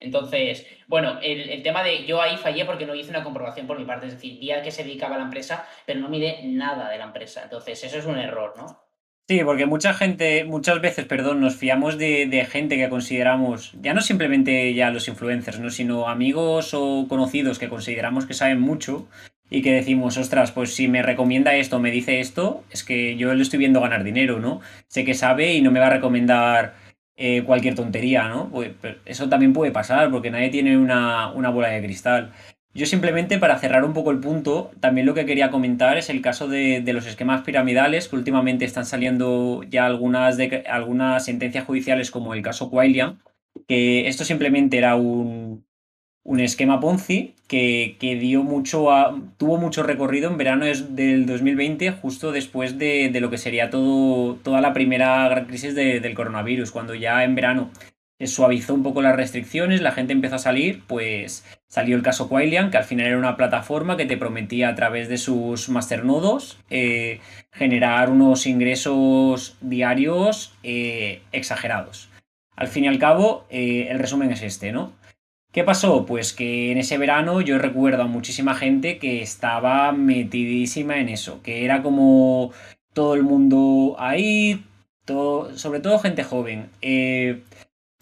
[0.00, 3.78] Entonces, bueno, el, el, tema de yo ahí fallé porque no hice una comprobación por
[3.78, 6.90] mi parte, es decir, vi a qué se dedicaba la empresa, pero no miré nada
[6.90, 7.42] de la empresa.
[7.44, 8.82] Entonces, eso es un error, ¿no?
[9.28, 14.00] Sí, porque mucha gente, muchas veces, perdón, nos fiamos de, gente que consideramos, ya no
[14.00, 15.70] simplemente ya los influencers, ¿no?
[15.70, 19.08] sino amigos o conocidos que consideramos que saben mucho
[19.52, 23.34] y que decimos, ostras, pues si me recomienda esto, me dice esto, es que yo
[23.34, 24.62] le estoy viendo ganar dinero, ¿no?
[24.88, 26.74] Sé que sabe y no me va a recomendar
[27.16, 28.48] eh, cualquier tontería, ¿no?
[28.48, 28.70] Pues,
[29.04, 32.32] eso también puede pasar porque nadie tiene una, una bola de cristal.
[32.72, 36.22] Yo simplemente para cerrar un poco el punto, también lo que quería comentar es el
[36.22, 42.10] caso de, los esquemas piramidales, que últimamente están saliendo ya algunas, de, algunas sentencias judiciales
[42.10, 43.20] como el caso Quailian,
[43.68, 45.66] que esto simplemente era un,
[46.24, 48.88] un esquema Ponzi que, que dio mucho
[49.36, 54.36] tuvo mucho recorrido en verano del 2020, justo después de, de, lo que sería todo,
[54.36, 57.70] toda la primera gran crisis del coronavirus, cuando ya en verano
[58.26, 62.70] suavizó un poco las restricciones, la gente empezó a salir, pues salió el caso Quailian,
[62.70, 67.20] que al final era una plataforma que te prometía a través de sus masternodos eh,
[67.50, 72.08] generar unos ingresos diarios eh, exagerados.
[72.54, 74.92] Al fin y al cabo, eh, el resumen es este, ¿no?
[75.52, 76.06] ¿Qué pasó?
[76.06, 81.42] Pues que en ese verano yo recuerdo a muchísima gente que estaba metidísima en eso,
[81.42, 82.52] que era como
[82.94, 84.64] todo el mundo ahí,
[85.04, 86.70] todo, sobre todo gente joven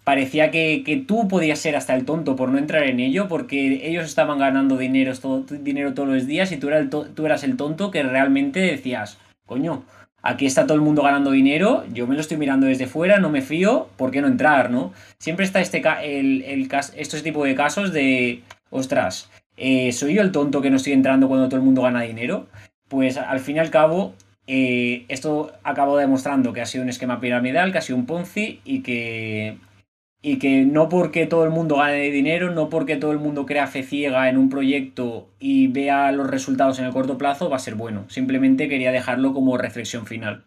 [0.03, 4.05] parecía que, tú podías ser hasta el tonto por no entrar en ello, porque ellos
[4.05, 7.57] estaban ganando dinero, todo, dinero todos los días y tú, eras el tú eras el
[7.57, 9.83] tonto que realmente decías, coño,
[10.21, 13.29] aquí está todo el mundo ganando dinero, yo me lo estoy mirando desde fuera, no
[13.29, 14.93] me fío, ¿por qué no entrar, no?
[15.17, 20.31] Siempre está este, el, el, este tipo de casos de, ostras, eh, ¿soy yo el
[20.31, 22.47] tonto que no estoy entrando cuando todo el mundo gana dinero?
[22.87, 24.13] Pues al fin y al cabo,
[24.47, 28.59] eh, esto acabó demostrando que ha sido un esquema piramidal, que ha sido un Ponzi
[28.65, 29.57] y que
[30.21, 33.67] y que no porque todo el mundo gane dinero, no porque todo el mundo crea
[33.67, 37.59] fe ciega en un proyecto y vea los resultados en el corto plazo va a
[37.59, 38.05] ser bueno.
[38.09, 40.45] Simplemente quería dejarlo como reflexión final.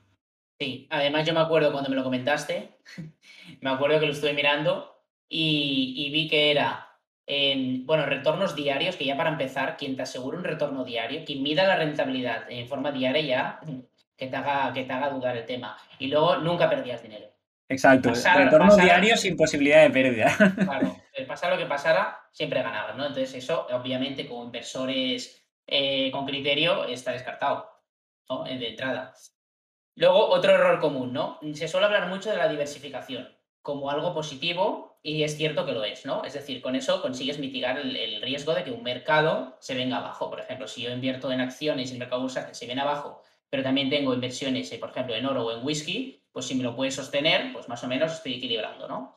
[0.60, 2.70] Sí, además yo me acuerdo cuando me lo comentaste,
[3.60, 4.94] me acuerdo que lo estuve mirando
[5.28, 6.88] y, vi que era
[7.26, 11.42] en, bueno, retornos diarios, que ya para empezar, quien te asegure un retorno diario, quien
[11.42, 13.60] mida la rentabilidad en forma diaria ya,
[14.16, 15.76] que te haga, que te haga dudar el tema.
[15.98, 17.33] Y luego nunca perdías dinero.
[17.68, 20.36] Exacto, retorno diario sin posibilidad de pérdida.
[20.64, 20.96] Claro,
[21.26, 23.06] pasara lo que pasara, siempre ganabas, ¿no?
[23.06, 27.70] Entonces eso, obviamente, como inversores eh, con criterio, está descartado,
[28.28, 28.44] ¿no?
[28.44, 29.14] De entrada.
[29.96, 31.38] Luego, otro error común, ¿no?
[31.54, 33.28] Se suele hablar mucho de la diversificación
[33.62, 36.24] como algo positivo y es cierto que lo es, ¿no?
[36.24, 40.28] Es decir, con eso consigues mitigar el, riesgo de que un mercado se venga abajo.
[40.28, 43.22] Por ejemplo, si yo invierto en acciones y el mercado bursátil se viene abajo,
[43.54, 46.64] pero también tengo inversiones, eh, por ejemplo, en oro o en whisky, pues si me
[46.64, 49.16] lo puede sostener, pues más o menos estoy equilibrando, ¿no?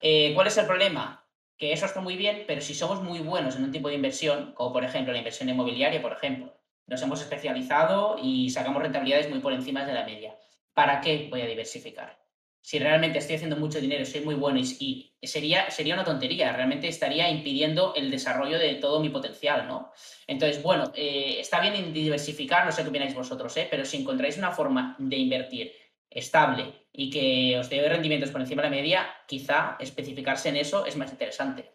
[0.00, 1.24] Eh, ¿Cuál es el problema?
[1.56, 4.54] Que eso está muy bien, pero si somos muy buenos en un tipo de inversión,
[4.54, 6.52] como por ejemplo la inversión inmobiliaria, por ejemplo,
[6.88, 10.36] nos hemos especializado y sacamos rentabilidades muy por encima de la media.
[10.74, 12.25] ¿Para qué voy a diversificar?
[12.66, 16.88] Si realmente estoy haciendo mucho dinero, soy muy bueno y, sería, sería una tontería, realmente
[16.88, 19.92] estaría impidiendo el desarrollo de todo mi potencial, ¿no?
[20.26, 23.68] Entonces, bueno, eh, está bien diversificar, no sé qué opináis vosotros, ¿eh?
[23.70, 25.70] pero si encontráis una forma de invertir
[26.10, 30.86] estable y que os dé rendimientos por encima de la media, quizá especificarse en eso
[30.86, 31.70] es más interesante.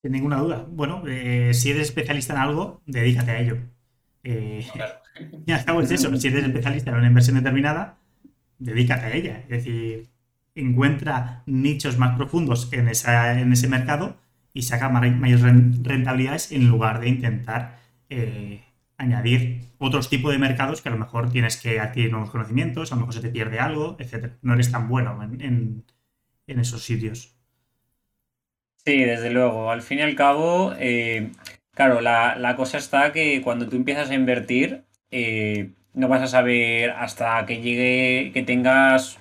[0.00, 0.64] Sin ninguna duda.
[0.68, 3.56] Bueno, eh, si eres especialista en algo, dedícate a ello.
[4.22, 4.64] Eh,
[5.44, 6.16] ya es eso.
[6.16, 7.98] Si eres especialista en una inversión determinada,
[8.58, 9.40] dedícate a ella.
[9.42, 10.08] Es decir,
[10.54, 14.16] encuentra nichos más profundos en, esa, en ese mercado
[14.52, 15.42] y saca mayores
[15.82, 17.78] rentabilidades en lugar de intentar
[18.10, 18.64] eh,
[18.96, 22.96] añadir otros tipos de mercados que a lo mejor tienes que adquirir nuevos conocimientos, a
[22.96, 24.32] lo mejor se te pierde algo, etc.
[24.42, 25.84] No eres tan bueno en,
[26.46, 27.36] esos sitios.
[28.84, 29.70] Sí, desde luego.
[29.70, 31.30] Al fin y al cabo, eh,
[31.72, 36.90] claro, la, cosa está que cuando tú empiezas a invertir, eh, no vas a saber
[36.90, 39.18] hasta que llegue, que tengas,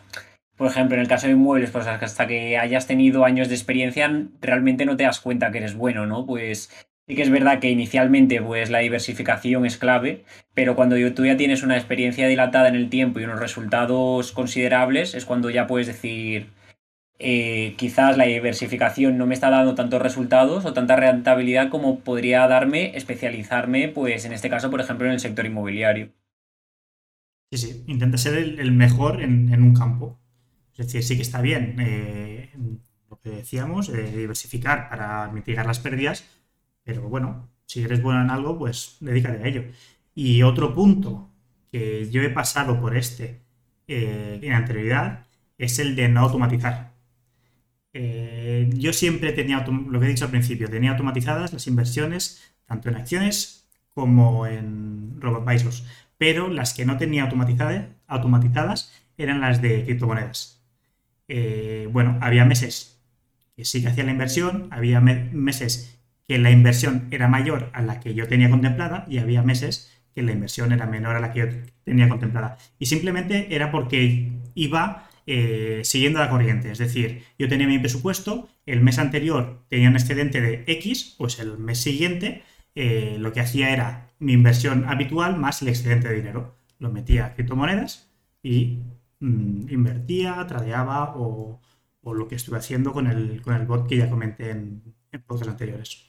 [0.55, 4.09] por ejemplo, en el caso de inmuebles, pues hasta que hayas tenido años de experiencia,
[4.41, 6.25] realmente no te das cuenta que eres bueno, ¿no?
[6.25, 6.69] Pues
[7.07, 11.37] sí que es verdad que inicialmente, pues la diversificación es clave, pero cuando tú ya
[11.37, 15.87] tienes una experiencia dilatada en el tiempo y unos resultados considerables, es cuando ya puedes
[15.87, 16.47] decir,
[17.19, 22.47] eh, quizás la diversificación no me está dando tantos resultados o tanta rentabilidad como podría
[22.47, 26.11] darme especializarme, pues en este caso, por ejemplo, en el sector inmobiliario.
[27.51, 30.19] Sí, sí, intenta ser el, mejor en, un campo.
[30.73, 32.51] Es decir, sí que está bien eh,
[33.09, 36.25] lo que decíamos, eh, diversificar para mitigar las pérdidas,
[36.83, 39.63] pero bueno, si eres bueno en algo, pues dedícate a ello.
[40.13, 41.29] Y otro punto
[41.71, 43.41] que yo he pasado por este
[43.87, 45.25] eh, en anterioridad
[45.57, 46.93] es el de no automatizar.
[48.75, 52.95] yo siempre tenía, lo que he dicho al principio, tenía automatizadas las inversiones tanto en
[52.95, 55.85] acciones como en robot advisors
[56.17, 60.63] pero las que no tenía automatizadas, automatizadas eran las de criptomonedas.
[61.27, 63.01] Eh, bueno, había meses
[63.55, 67.99] que sí que hacía la inversión, había meses que la inversión era mayor a la
[67.99, 71.39] que yo tenía contemplada y había meses que la inversión era menor a la que
[71.39, 71.45] yo
[71.83, 72.57] tenía contemplada.
[72.79, 76.71] Y simplemente era porque iba eh, siguiendo la corriente.
[76.71, 81.39] Es decir, yo tenía mi presupuesto, el mes anterior tenía un excedente de X, pues
[81.39, 82.43] el mes siguiente
[82.75, 86.55] eh, lo que hacía era mi inversión habitual más el excedente de dinero.
[86.79, 88.11] Lo metía a criptomonedas
[88.43, 88.79] y
[89.19, 91.59] mm, invertía, tradeaba o,
[92.03, 96.07] lo que estuve haciendo con el, con el bot que ya comenté en, en anteriores.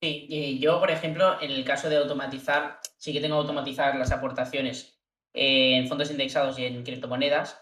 [0.00, 4.98] Sí, yo, por ejemplo, en el caso de automatizar, sí que tengo automatizar las aportaciones
[5.34, 7.60] en fondos indexados y en criptomonedas,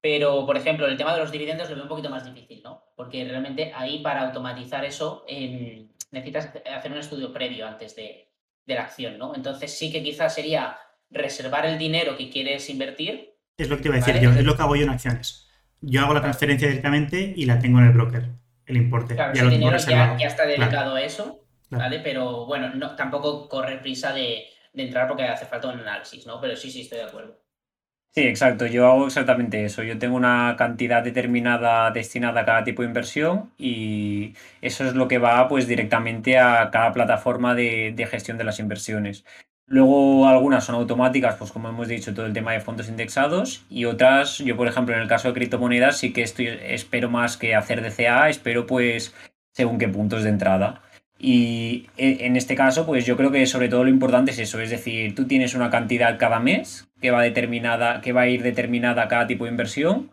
[0.00, 2.84] pero, por ejemplo, el tema de los dividendos lo veo un poquito más difícil, ¿no?
[2.96, 5.24] Porque realmente ahí para automatizar eso,
[6.14, 8.30] necesitas hacer un estudio previo antes de,
[8.66, 9.34] la acción, ¿no?
[9.34, 10.78] Entonces sí que quizás sería
[11.10, 13.34] reservar el dinero que quieres invertir.
[13.58, 15.50] Es lo que te iba a decir yo, es lo que hago yo en acciones.
[15.82, 18.30] Yo hago la transferencia directamente y la tengo en el broker,
[18.64, 19.14] el importe.
[19.14, 22.00] Claro, ese dinero ya, está dedicado a eso, ¿vale?
[22.00, 26.40] Pero bueno, no, tampoco corre prisa de, de entrar porque hace falta un análisis, ¿no?
[26.40, 27.43] Pero sí, sí, estoy de acuerdo.
[28.16, 28.66] Sí, exacto.
[28.66, 29.82] Yo hago exactamente eso.
[29.82, 35.08] Yo tengo una cantidad determinada destinada a cada tipo de inversión y eso es lo
[35.08, 39.24] que va pues directamente a cada plataforma de, gestión de las inversiones.
[39.66, 43.86] Luego algunas son automáticas, pues como hemos dicho, todo el tema de fondos indexados y
[43.86, 47.54] otras, yo por ejemplo en el caso de criptomonedas sí que estoy, espero más que
[47.56, 49.12] hacer DCA, espero pues
[49.52, 50.82] según qué puntos de entrada.
[51.18, 54.60] Y e, en este caso, pues yo creo que sobre todo lo importante es eso,
[54.60, 58.42] es decir, tú tienes una cantidad cada mes que va determinada, que va a ir
[58.42, 60.10] determinada cada tipo de inversión.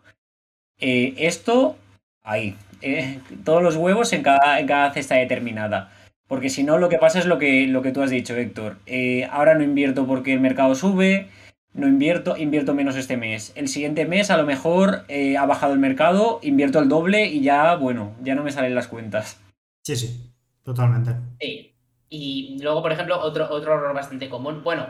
[0.78, 1.76] Eh, esto,
[2.22, 5.90] ahí, eh, todos los huevos en cada, en cada cesta determinada.
[6.28, 8.78] Porque si no, lo que pasa es lo que, lo que tú has dicho, Héctor.
[8.86, 11.28] Eh, ahora no invierto porque el mercado sube,
[11.74, 13.52] no invierto, invierto menos este mes.
[13.54, 15.04] El siguiente mes a lo mejor
[15.38, 18.88] ha bajado el mercado, invierto el doble y ya, bueno, ya no me salen las
[18.88, 19.38] cuentas.
[19.82, 20.31] Sí, sí,
[20.64, 21.14] totalmente.
[21.40, 21.74] Sí.
[22.08, 24.62] Y luego, por ejemplo, otro, otro error bastante común.
[24.62, 24.86] Bueno,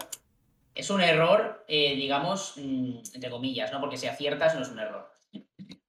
[0.75, 3.81] es un error, eh, digamos, mm, entre comillas, ¿no?
[3.81, 5.11] Porque si aciertas no es un error.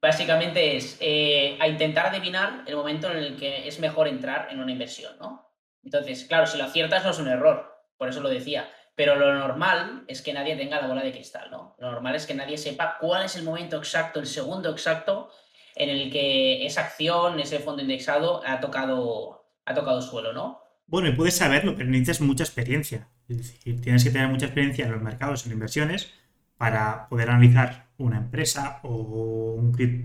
[0.01, 4.59] Básicamente es eh, a intentar adivinar el momento en el que es mejor entrar en
[4.59, 5.49] una inversión, ¿no?
[5.83, 8.69] Entonces, claro, si lo aciertas no es un error, por eso lo decía.
[8.95, 11.75] Pero lo normal es que nadie tenga la bola de cristal, ¿no?
[11.79, 15.31] Lo normal es que nadie sepa cuál es el momento exacto, el segundo exacto
[15.75, 20.59] en el que esa acción, ese fondo indexado ha tocado, ha tocado suelo, ¿no?
[20.87, 23.07] Bueno, y puedes saberlo, pero necesitas mucha experiencia.
[23.29, 26.13] Es decir, tienes que tener mucha experiencia en los mercados, en inversiones,
[26.57, 29.59] para poder analizar una empresa o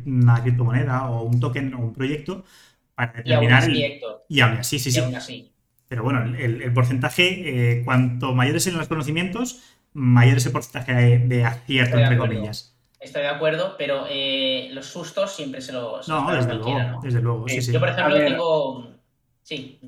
[0.07, 2.45] una criptomoneda o un token o un proyecto
[2.95, 3.69] para determinar.
[3.71, 5.53] Y aún Y aún así, sí, sí.
[5.89, 9.63] Pero bueno, el, porcentaje, eh, cuanto mayores sean los conocimientos,
[9.95, 12.77] mayor es el porcentaje de, acierto, entre comillas.
[13.01, 16.09] Estoy de acuerdo, pero eh, los sustos siempre se los.
[16.09, 17.47] No, desde luego, desde luego.
[17.47, 18.98] Yo, por ejemplo, tengo.
[19.49, 19.79] Sí,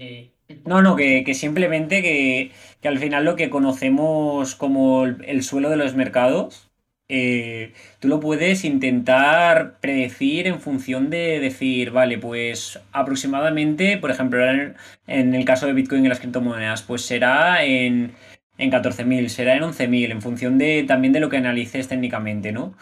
[0.64, 2.50] No, no, que, simplemente que,
[2.88, 6.70] al final lo que conocemos como el, suelo de los mercados,
[7.10, 14.42] eh, tú lo puedes intentar predecir en función de decir, vale, pues aproximadamente, por ejemplo,
[14.50, 18.12] en, el caso de Bitcoin y las criptomonedas, pues será en,
[18.56, 22.74] en 14.000, será en 11.000, en función de también de lo que analices técnicamente, ¿no?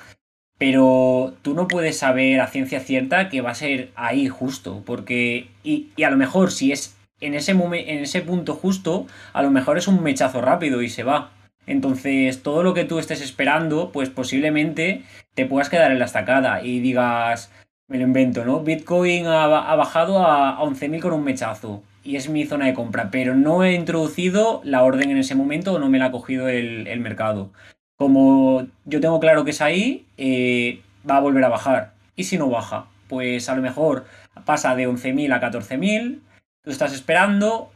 [0.58, 5.48] Pero tú no puedes saber a ciencia cierta que va a ser ahí justo, porque.
[5.62, 9.78] Y, a lo mejor, si es en ese, en ese punto justo, a lo mejor
[9.78, 11.30] es un mechazo rápido y se va.
[11.66, 15.02] Entonces, todo lo que tú estés esperando, pues posiblemente
[15.34, 17.52] te puedas quedar en la estacada y digas,
[17.88, 18.60] me lo invento, ¿no?
[18.60, 23.34] Bitcoin ha, bajado a, 11.000 con un mechazo y es mi zona de compra, pero
[23.34, 27.00] no he introducido la orden en ese momento o no me la ha cogido el
[27.00, 27.50] mercado.
[27.98, 31.94] Como yo tengo claro que es ahí, eh, va a volver a bajar.
[32.14, 32.86] ¿Y si no baja?
[33.08, 34.06] Pues a lo mejor
[34.44, 36.20] pasa de 11.000 a 14.000,
[36.62, 37.72] tú estás esperando,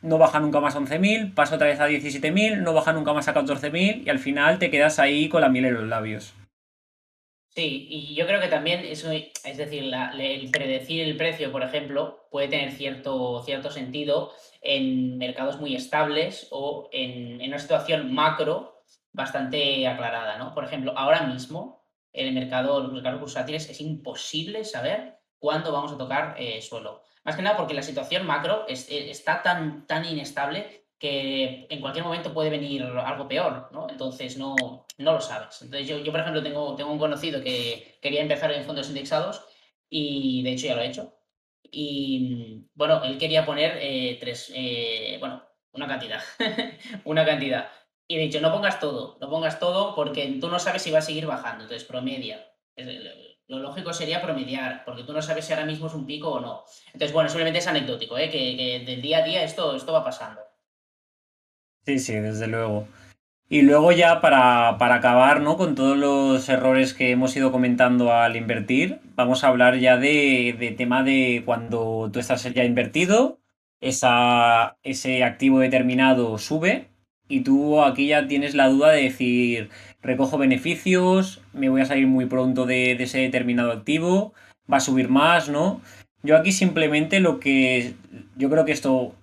[0.00, 3.26] no baja nunca más a 11.000, pasa otra vez a 17.000, no baja nunca más
[3.26, 6.34] a 14.000 y al final te quedas ahí con la miel en los labios.
[7.48, 9.84] Sí, y yo creo que también eso, es decir,
[10.18, 16.48] el predecir el precio, por ejemplo, puede tener cierto, cierto sentido en mercados muy estables
[16.50, 18.73] o en, en una situación macro
[19.14, 20.52] bastante aclarada, ¿no?
[20.52, 25.98] Por ejemplo, ahora mismo el mercado, los mercados bursátiles es imposible saber cuándo vamos a
[25.98, 27.02] tocar eh, suelo.
[27.24, 28.74] Más que nada porque la situación macro eh,
[29.10, 33.88] está tan, tan inestable que en cualquier momento puede venir algo peor, ¿no?
[33.88, 34.56] Entonces no,
[34.98, 35.62] no lo sabes.
[35.62, 39.44] Entonces yo, yo, por ejemplo, tengo, tengo un conocido que quería empezar en fondos indexados
[39.88, 41.14] y de hecho ya lo ha hecho.
[41.62, 44.52] Y bueno, él quería poner eh, tres,
[45.20, 46.22] bueno, una cantidad,
[47.04, 47.68] una cantidad.
[48.06, 50.98] Y he dicho, no pongas todo, no pongas todo porque tú no sabes si va
[50.98, 52.44] a seguir bajando, entonces promedia.
[53.46, 56.40] Lo lógico sería promediar, porque tú no sabes si ahora mismo es un pico o
[56.40, 56.64] no.
[56.86, 58.30] Entonces, bueno, simplemente es anecdótico, ¿eh?
[58.30, 60.40] que, del día a día esto, esto va pasando.
[61.84, 62.88] Sí, sí, desde luego.
[63.48, 65.56] Y luego ya para, acabar ¿no?
[65.56, 70.56] con todos los errores que hemos ido comentando al invertir, vamos a hablar ya de,
[70.58, 73.38] de tema de cuando tú estás ya invertido,
[73.80, 76.93] esa, ese activo determinado sube
[77.28, 79.70] y tú aquí ya tienes la duda de decir,
[80.02, 84.34] recojo beneficios, me voy a salir muy pronto de, ese determinado activo,
[84.70, 85.80] va a subir más, ¿no?
[86.22, 87.94] Yo aquí simplemente lo que
[88.36, 89.14] yo creo que esto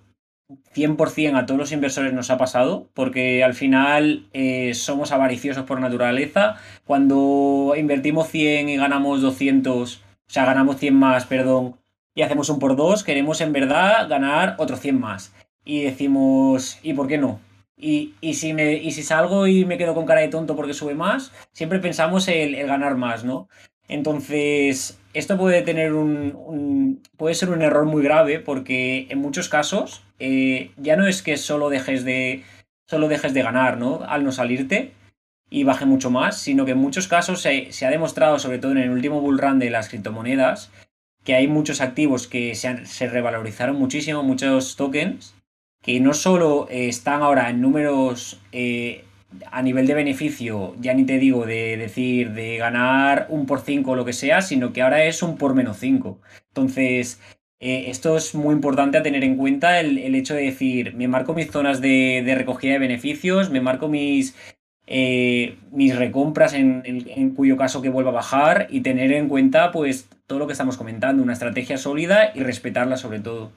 [0.74, 5.80] 100% a todos los inversores nos ha pasado, porque al final eh, somos avariciosos por
[5.80, 6.56] naturaleza.
[6.84, 11.76] Cuando invertimos 100 y ganamos 200, o sea, ganamos 100 más, perdón,
[12.14, 15.34] y hacemos un por dos, queremos en verdad ganar otros 100 más.
[15.64, 17.40] Y decimos, ¿y por qué no?
[17.76, 20.94] Y, si me, y si salgo y me quedo con cara de tonto porque sube
[20.94, 23.48] más, siempre pensamos el, el ganar más, ¿no?
[23.88, 30.02] Entonces, esto puede tener un, puede ser un error muy grave porque en muchos casos
[30.18, 32.44] eh, ya no es que solo dejes de
[32.88, 34.02] solo dejes de ganar, ¿no?
[34.04, 34.92] Al no salirte
[35.50, 38.72] y baje mucho más, sino que en muchos casos se, se ha demostrado, sobre todo
[38.72, 40.70] en el último bull run de las criptomonedas,
[41.24, 45.34] que hay muchos activos que se, se revalorizaron muchísimo, muchos tokens,
[45.82, 49.04] que no solo eh, están ahora en números eh,
[49.50, 53.90] a nivel de beneficio, ya ni te digo de decir de ganar un por 5
[53.90, 56.20] o lo que sea, sino que ahora es un por menos 5.
[56.48, 57.20] Entonces,
[57.58, 61.34] eh, esto es muy importante a tener en cuenta el, hecho de decir, me marco
[61.34, 64.36] mis zonas de, recogida de beneficios, me marco mis,
[64.86, 70.08] mis recompras en, en, cuyo caso que vuelva a bajar y tener en cuenta pues
[70.26, 73.50] todo lo que estamos comentando, una estrategia sólida y respetarla sobre todo.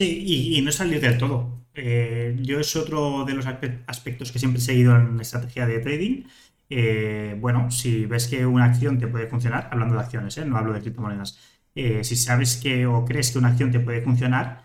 [0.00, 1.66] Sí, y, no salir del todo.
[1.74, 6.24] Eh, yo es otro de los aspectos que siempre he seguido en estrategia de trading.
[6.70, 10.46] Eh, bueno, si ves que una acción te puede funcionar, hablando de acciones, ¿eh?
[10.46, 11.38] no hablo de criptomonedas,
[11.74, 14.64] si sabes que o crees que una acción te puede funcionar,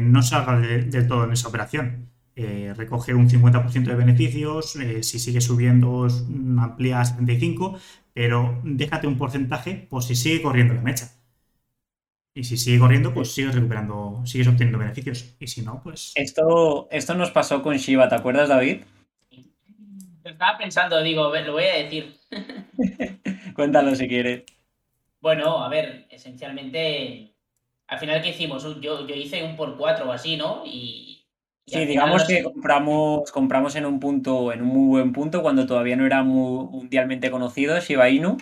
[0.00, 2.08] no salga del todo en esa operación.
[2.76, 6.08] recoge un 50% de beneficios, si sigue subiendo
[6.58, 7.78] amplía a 75,
[8.14, 11.19] pero déjate un porcentaje por si sigue corriendo la mecha.
[12.34, 15.34] Y si sigue corriendo, pues sigues recuperando, sigues obteniendo beneficios.
[15.40, 16.12] Y si no, pues.
[16.14, 18.82] Esto, esto nos pasó con Shiva, ¿te acuerdas, David?
[20.24, 22.16] Estaba pensando, digo, lo voy a decir.
[23.54, 24.44] Cuéntalo si quieres.
[25.20, 27.34] Bueno, a ver, esencialmente,
[27.88, 28.62] al final, ¿qué hicimos?
[28.80, 30.62] Yo, yo hice un por cuatro o así, ¿no?
[30.64, 31.26] Y.
[31.66, 35.96] sí, digamos que compramos, compramos en un punto, en un muy buen punto, cuando todavía
[35.96, 38.38] no era mundialmente conocido Shiba Inu.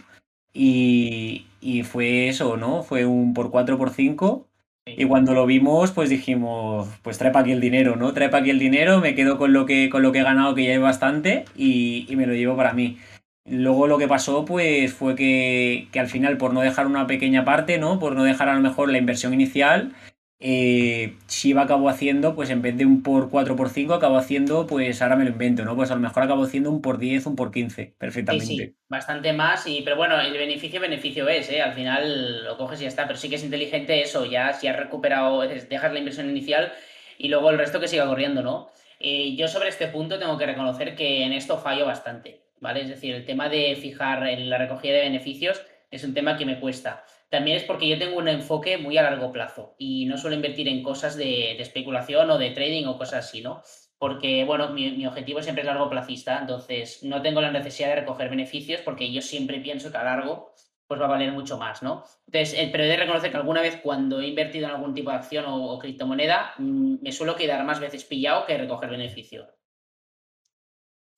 [0.53, 2.83] Y, y fue eso, ¿no?
[2.83, 4.49] Fue un por 4 por 5
[4.97, 8.13] y cuando lo vimos, pues dijimos, pues trae para aquí el dinero, ¿no?
[8.13, 10.55] Trae para aquí el dinero, me quedo con lo que, con lo que he ganado,
[10.55, 12.99] que ya es bastante, y, y me lo llevo para mí.
[13.45, 17.45] Luego lo que pasó, pues, fue que, que, al final, por no dejar una pequeña
[17.45, 17.99] parte, ¿no?
[17.99, 19.93] Por no dejar a lo mejor la inversión inicial,
[20.41, 24.67] eh, Shiba acabó haciendo, pues en vez de un por 4 por 5, acabó haciendo,
[24.69, 25.75] pues ahora me lo invento, ¿no?
[25.75, 28.47] Pues a lo mejor acabó haciendo un por 10, un por 15, perfectamente.
[28.47, 31.61] Sí, sí, bastante más, y, pero bueno, el beneficio, beneficio es, ¿eh?
[31.61, 34.69] Al final lo coges y ya está, pero sí que es inteligente eso, ya si
[34.69, 36.73] has recuperado, dejas la inversión inicial
[37.19, 38.69] y luego el resto que siga corriendo, ¿no?
[39.01, 42.83] Eh, yo sobre este punto tengo que reconocer que en esto fallo bastante, ¿vale?
[42.83, 45.61] Es decir, el tema de fijar en la recogida de beneficios
[45.91, 47.05] es un tema que me cuesta.
[47.31, 50.67] También es porque yo tengo un enfoque muy a largo plazo y no suelo invertir
[50.69, 53.63] en cosas de, especulación o de trading o cosas así, ¿no?
[53.99, 58.31] Porque, bueno, mi, objetivo siempre es largo plazista, entonces no tengo la necesidad de recoger
[58.31, 60.53] beneficios porque yo siempre pienso que a largo
[60.87, 62.03] pues va a valer mucho más, ¿no?
[62.27, 65.11] Entonces, eh, pero he de reconocer que alguna vez cuando he invertido en algún tipo
[65.11, 69.47] de acción o, criptomoneda, mm, me suelo quedar más veces pillado que recoger beneficio.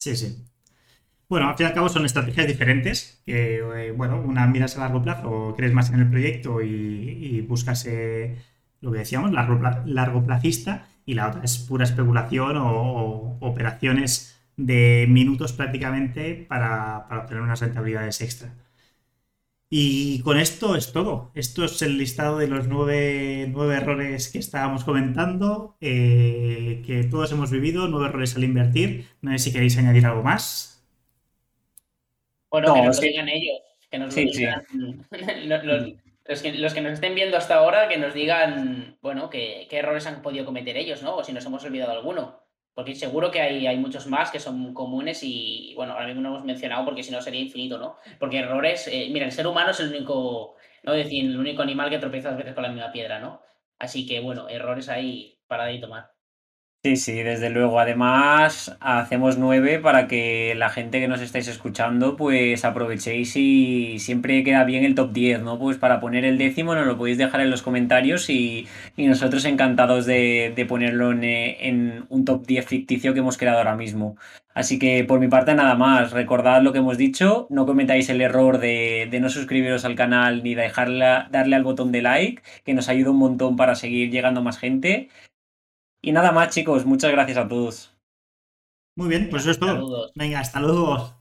[0.00, 0.49] Sí, sí.
[1.30, 4.80] Bueno, al fin y al cabo son estrategias diferentes, que, eh, bueno, una miras a
[4.80, 8.36] largo plazo, crees más en el proyecto y, buscas eh,
[8.80, 15.06] lo que decíamos, largo, largo plazista, y la otra es pura especulación o, operaciones de
[15.08, 18.52] minutos prácticamente para, obtener unas rentabilidades extra.
[19.70, 21.30] Y con esto es todo.
[21.34, 23.42] Esto es el listado de los nueve,
[23.76, 29.06] errores que estábamos comentando, eh, que todos hemos vivido, nueve errores al invertir.
[29.22, 30.69] No sé si queréis añadir algo más.
[32.50, 34.64] Bueno, que nos digan ellos, que nos lo digan
[35.46, 40.06] los, que, los, que, nos estén viendo hasta ahora, que nos digan, bueno, qué errores
[40.06, 41.16] han podido cometer ellos, ¿no?
[41.16, 42.40] O si nos hemos olvidado alguno.
[42.74, 46.28] Porque seguro que hay, hay muchos más que son comunes y, bueno, ahora mismo no
[46.30, 47.96] hemos mencionado porque si no sería infinito, ¿no?
[48.18, 51.90] Porque errores, eh, mira, el ser humano es el único, no decir, el único animal
[51.90, 53.42] que tropieza dos veces con la misma piedra, ¿no?
[53.78, 56.10] Así que, bueno, errores ahí para de tomar.
[56.82, 57.78] Sí, sí, desde luego.
[57.78, 64.42] Además, hacemos nueve para que la gente que nos estáis escuchando, pues aprovechéis y siempre
[64.44, 65.58] queda bien el top 10, ¿no?
[65.58, 68.66] Pues para poner el décimo nos lo podéis dejar en los comentarios y,
[68.96, 74.16] nosotros encantados de, ponerlo en, un top 10 ficticio que hemos creado ahora mismo.
[74.54, 78.22] Así que por mi parte nada más, recordad lo que hemos dicho, no cometáis el
[78.22, 80.72] error de, no suscribiros al canal ni de
[81.30, 85.10] darle al botón de like, que nos ayuda un montón para seguir llegando más gente.
[86.02, 87.96] Y nada más, chicos, muchas gracias a todos.
[88.96, 90.12] Muy bien, pues eso es todo.
[90.14, 91.19] Venga, hasta luego.